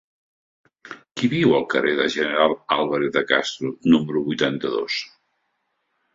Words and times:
Qui 1.19 1.29
viu 1.33 1.53
al 1.57 1.67
carrer 1.73 1.93
del 1.99 2.09
General 2.13 2.57
Álvarez 2.77 3.13
de 3.19 3.25
Castro 3.33 3.71
número 3.93 4.27
vuitanta-dos? 4.33 4.99